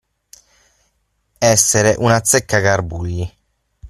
Essere 1.37 1.93
un 1.99 2.09
azzeccagarbugli. 2.09 3.33